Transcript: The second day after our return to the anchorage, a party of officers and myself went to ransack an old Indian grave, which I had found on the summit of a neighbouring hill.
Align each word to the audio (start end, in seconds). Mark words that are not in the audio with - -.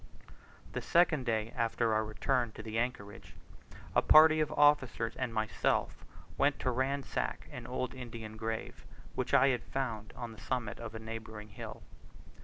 The 0.73 0.81
second 0.81 1.27
day 1.27 1.53
after 1.55 1.93
our 1.93 2.03
return 2.03 2.53
to 2.53 2.63
the 2.63 2.79
anchorage, 2.79 3.35
a 3.93 4.01
party 4.01 4.39
of 4.39 4.51
officers 4.53 5.15
and 5.15 5.31
myself 5.31 6.03
went 6.39 6.57
to 6.61 6.71
ransack 6.71 7.47
an 7.51 7.67
old 7.67 7.93
Indian 7.93 8.35
grave, 8.35 8.83
which 9.13 9.35
I 9.35 9.49
had 9.49 9.61
found 9.61 10.11
on 10.15 10.31
the 10.31 10.41
summit 10.41 10.79
of 10.79 10.95
a 10.95 10.99
neighbouring 10.99 11.49
hill. 11.49 11.83